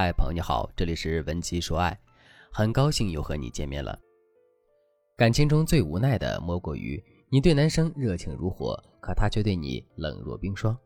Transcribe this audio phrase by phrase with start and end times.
[0.00, 1.98] 嗨，朋友你好，这里是文姬说爱，
[2.52, 3.98] 很高兴又和你见面了。
[5.16, 7.02] 感情中最无奈的莫过于
[7.32, 10.78] 你对男生热情如火，可他却对你冷若冰霜。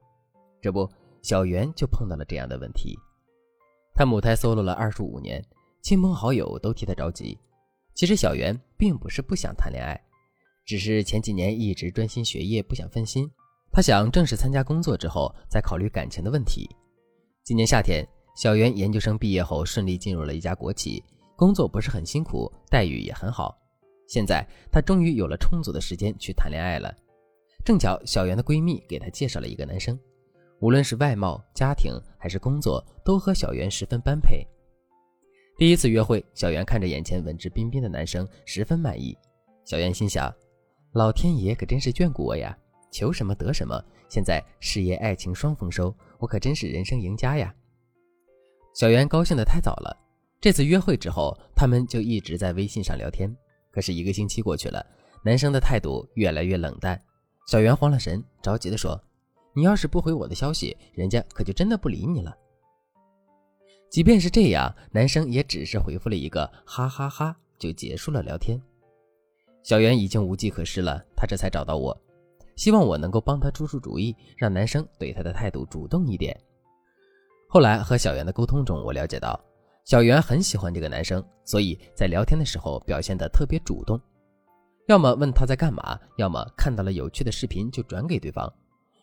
[0.63, 0.91] 这不，
[1.21, 2.99] 小袁就碰到了这样的问题。
[3.95, 5.45] 他母胎 solo 了二十五年，
[5.83, 7.39] 亲朋好友都替他着急。
[7.95, 10.03] 其实小袁并不是不想谈恋爱，
[10.65, 13.31] 只是前几年一直专心学业，不想分心。
[13.71, 16.67] 他想正式参加工作之后再考虑感情的问题。
[17.45, 18.09] 今年夏天。
[18.35, 21.03] 小袁研究生毕业后顺利进入了一家国企，
[21.37, 23.57] 工作不是很辛苦，待遇也很好。
[24.09, 26.95] 现在她终于有了充足的时间去谈恋爱了。
[27.65, 29.99] 正巧小袁的闺蜜给她介绍了一个男生，
[30.61, 34.47] 无论是外貌、家庭还是工作，都和小袁十分般配。
[35.59, 39.17] 第一次约会，小袁看着眼前文质彬彬的男生，十分满意。
[39.65, 40.35] 小袁心想：
[40.93, 42.57] 老天爷可真是眷顾我呀，
[42.91, 43.81] 求什么得什么。
[44.09, 47.55] 现在事业爱情双丰收，我可真是人生赢家呀！
[48.75, 49.97] 小袁高兴的太早了。
[50.41, 53.35] 这次约会之后，他们就一直在微信上聊天。
[53.71, 54.85] 可是一个星期过去了，
[55.23, 57.01] 男生的态度越来越冷淡。
[57.47, 59.01] 小袁慌了神，着急的说
[59.55, 62.35] ：“你要是不回我的消息，人家可就真的不理你了。”
[63.91, 68.61] 即便是这样，男生也只是回复了一个“哈哈哈”，就结束了聊天。
[69.63, 71.97] 小袁已经无计可施了，他这才找到我，
[72.57, 76.37] 希望我能够帮他出出主意，让男生对他的态度主动一点。
[77.53, 79.39] 后来和小袁的沟通中，我了解到，
[79.85, 84.01] 小袁很喜欢这个男生，所以在聊天的时候表现得特别主动，
[84.89, 88.51] 要么问他在干嘛，要么看到了有趣的视频就转给对方。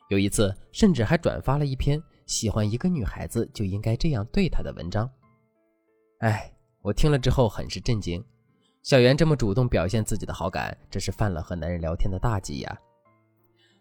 [0.08, 5.08] 有一次甚至还转发了一篇喜欢一个女孩子就应该这样对她的文章。
[6.22, 8.20] 哎，我听了之后很是震惊，
[8.82, 12.80] 小袁这么主动表现自己的好感，这是犯了和男人聊天的大忌呀。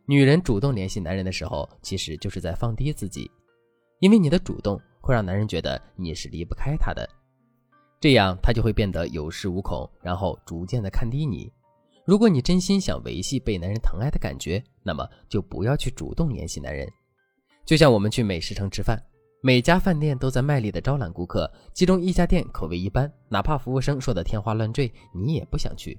[0.04, 3.30] 女人主动联系男人的时候，其实就是在放低自己。
[4.00, 7.08] 因为你的主动会让男人觉得你是离不开他的，
[8.00, 11.52] 这样他就会变得有恃无恐，然后逐渐的看低你。
[12.04, 16.88] 如果你真心想维系被男人疼爱的感觉，那么就不要去主动联系男人。
[17.66, 18.98] 就像我们去美食城吃饭，
[19.42, 25.98] 每家饭店都在卖力的招揽顾客，其中一家店口味一般，哪怕服务生说的天花乱坠，你也不想去。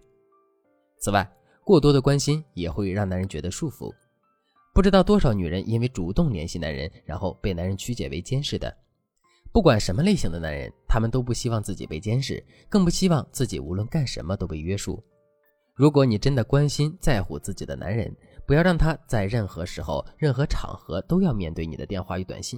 [0.98, 1.30] 此外，
[1.64, 3.94] 过多的关心也会让男人觉得束缚。
[4.80, 8.74] 不知道多少女人因为主动联系男人，然后被男人曲解为监视的。
[9.52, 15.04] 不管什么类型的男人，他们都不希望自己被监视，更不希望自己无论干什么都被约束。
[15.76, 18.10] 如果你真的关心在乎自己的男人，
[18.48, 22.58] 不要让他在任何时候、任何场合都要面对你的电话与短信，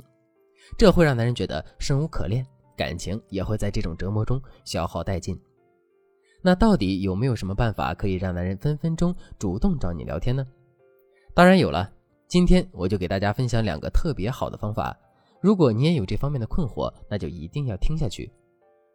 [0.78, 2.46] 这会让男人觉得生无可恋，
[2.78, 5.36] 感情也会在这种折磨中消耗殆尽。
[6.44, 10.46] 那到底有没有什么办法可以让男人分分钟主动找你聊天呢？
[11.34, 11.92] 当然有了。
[12.31, 14.97] 今天我就给大家分享两个特别好的方法，
[15.42, 18.31] 如果你也有这方面的困惑，那就一定要听下去。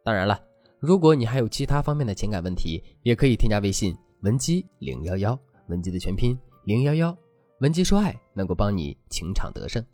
[0.02, 0.42] 当然了，
[0.78, 5.38] 如果你还有其他方面的情感问题，也可以添加微信文姬零幺幺，
[5.68, 7.14] 文姬的全拼零幺幺，
[7.60, 9.84] 文姬说爱能够帮你情场得胜。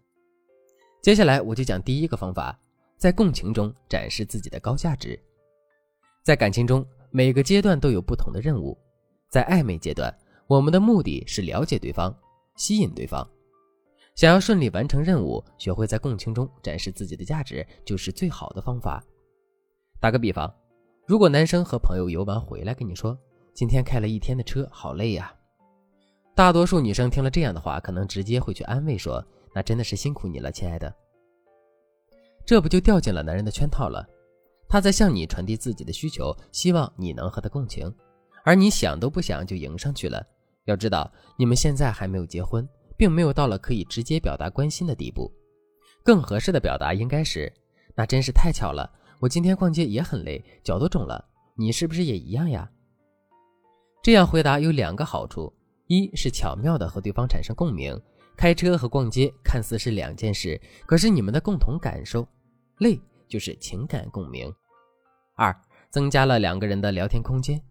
[1.03, 2.56] 接下来我就讲第一个方法，
[2.97, 5.19] 在共情中展示自己的高价值。
[6.22, 8.78] 在感情中，每个阶段都有不同的任务，
[9.28, 10.16] 在暧昧阶段，
[10.47, 12.16] 我们的目的是了解对方。
[12.56, 13.26] 吸引对方，
[14.14, 19.02] 想要顺利完成任务，学会在共情中展示自己的价值，就是最好的方法。
[20.00, 20.52] 打个比方，
[21.06, 23.18] 如果男生和朋友游玩回来跟你说
[23.54, 25.34] ：“今天开了一天的车，好累呀。”
[26.34, 29.24] 大多数女生听了这样的话，可能直接会去安慰说
[29.54, 30.94] ：“那真的是辛苦你了，亲爱的。”
[32.44, 34.06] 这不就掉进了男人的圈套了？
[34.68, 37.94] 他在向你传递自己的需求，希望你能和他共情，
[38.44, 40.26] 而你想都不想就迎上去了。
[40.64, 45.32] 要知道，你们现在还没有结婚，并没有到了可以直接表达关心的地步。
[46.04, 47.52] 更合适的表达应该是
[47.94, 51.24] ：“那真是太巧了，我今天逛街也很累，脚都肿了。
[51.56, 52.70] 你是不是也一样呀？”
[54.02, 55.52] 这样回答有两个好处：
[55.86, 58.00] 一是巧妙的和对方产生共鸣，
[58.36, 62.26] 开车和逛街看似是两件事，可是你们的共同感受
[62.78, 64.50] 累就是情感共鸣；
[65.36, 65.56] 二
[65.91, 67.62] 增加了两个人的聊天空间。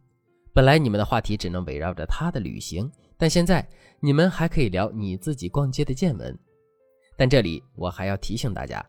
[0.54, 3.66] 本来你们的话题只能围绕着他的旅行，但现在
[4.00, 6.38] 你们还可以聊你自己逛街的见闻。
[7.18, 8.86] 但这里我还要提醒大家，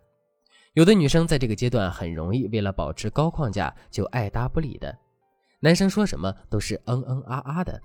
[0.75, 4.97] 有的女生在这个阶段很容易为了保持高框架就爱搭不理的，
[5.61, 7.81] 男生说什么都是嗯嗯啊啊的，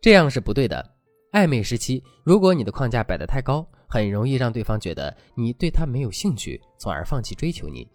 [0.00, 0.94] 这样是不对的。
[1.32, 7.86] 暧昧时期，如果你的框架摆得太高，很容易让对方觉得你对他没有兴趣，从而放弃追求你。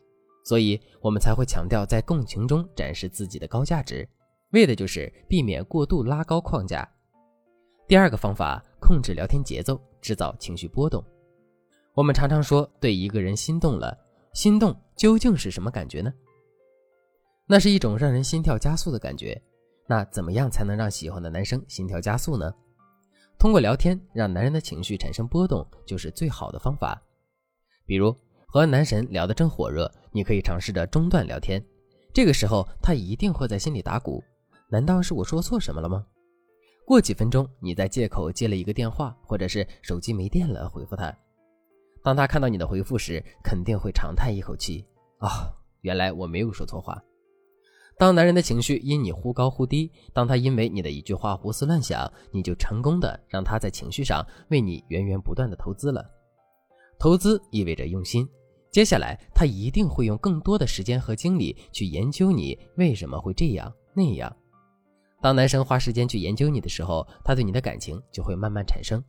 [0.46, 4.08] 所以我们才会强调在共情中展示自己的高价值。
[4.54, 6.88] 为的就是避免过度拉高框架。
[7.88, 11.04] 第二个方法，控制聊天节奏，制造情绪波动。
[11.94, 13.96] 我们常常说，对一个人心动了，
[14.34, 16.14] 心动究竟是什么感觉呢？
[17.48, 19.40] 那是一种让人心跳加速的感觉。
[19.86, 22.54] 那怎么样才能让喜欢的男生心跳加速呢？
[23.38, 27.02] 通过聊天让男人的情绪产生波动，就是最好的方法。
[27.86, 28.16] 比如
[28.48, 31.64] 和男神聊得正火热，你可以尝试着中断聊天。
[32.14, 34.24] 这个时候他一定会在心里打鼓：
[34.74, 36.04] 难道是我说错什么了吗？
[36.84, 41.16] 过几分钟，你再借口接了一个电话，或者是手机没电了回复他。
[42.04, 44.84] 当他看到你的回复时，肯定会长叹一口气：
[45.20, 47.00] 啊，原来我没有说错话。
[48.00, 56.04] 当男人的情绪因你忽高忽低，当他因为你的一句话胡思乱想，你就成功的让他在情绪上为你源源不断的投资了。
[56.98, 58.28] 投资意味着用心，
[58.72, 64.36] 接下来他一定会用更多的时间和精力去研究你为什么会这样那样。
[65.24, 69.02] 当男生花时间去研究你的时候，他对你的感情就会慢慢产生。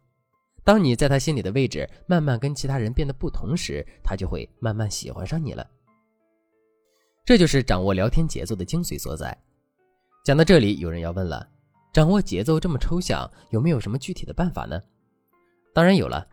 [0.63, 5.69] 当你在他心里的位置慢慢跟其他人变得不同时，他就会慢慢喜欢上你了。
[7.25, 9.37] 这就是掌握聊天节奏的精髓所在。
[10.25, 11.45] 讲到这里，有人要问了：
[11.93, 14.81] 掌握节奏这么抽象，有没有什么具体的办法呢？
[15.75, 16.25] 当然有了，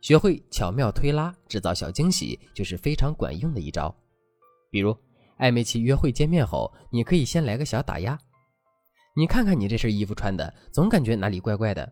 [0.00, 3.94] 学会巧妙推拉，制造小惊喜，就是非常管用的一招。
[4.70, 4.96] 比如，
[5.38, 8.18] 暧昧期约会见面后，你可以先来个小打压。
[9.18, 11.90] 你看看你这身衣服穿的，总感觉哪里怪怪的。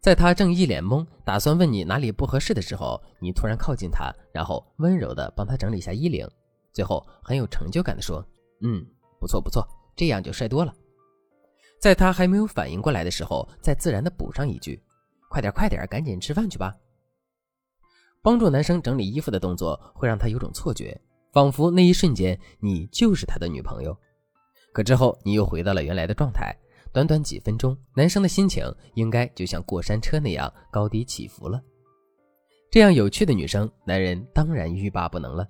[0.00, 6.26] 在他正一脸懵，打算问你哪里不合适的时候，你突然靠近他，然后温柔的帮他整理下衣领。
[6.72, 8.24] 最后很有成就感的说
[8.64, 8.82] ：“嗯，
[9.20, 9.62] 不错不错，
[9.94, 10.74] 这样就帅多了。”
[11.78, 14.82] 在他还没有反应过来的时候，再自然的补上一句
[15.28, 16.74] ：“快点快点，赶紧吃饭去吧。”
[18.22, 20.98] 帮助男生整理衣服的动作会让他有种错觉，
[21.30, 23.94] 仿佛那一瞬间你就是他的女朋友。
[24.76, 26.54] 可之后你又回到了原来的状态，
[26.92, 28.62] 短短几分钟，男生的心情
[28.92, 31.58] 应该就像过山车那样高低起伏了。
[32.70, 35.48] 这样有趣的女生，男人当然欲罢不能了。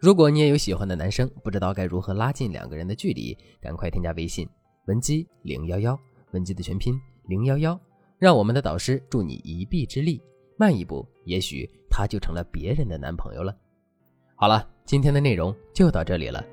[0.00, 4.44] 如果你也有喜欢的男生，不知道该如何拉近两个人的距离，赶快添加微信
[4.86, 5.96] 文姬零幺幺，
[6.32, 7.78] 文姬的全拼零幺幺，
[8.18, 10.20] 让我们的导师助你一臂之力，
[10.56, 13.56] 慢一步，也许他就成了别人的男朋友了。
[14.34, 16.44] 好了，今天的内容就到这里了，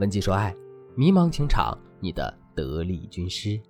[0.00, 0.52] 文姬说爱，
[0.98, 3.60] 迷茫情场，你的得力军师。